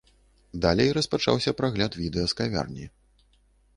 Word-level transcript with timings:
Далей 0.65 0.93
распачаўся 0.97 1.53
прагляд 1.61 1.99
відэа 2.03 2.25
з 2.33 2.41
кавярні. 2.41 2.85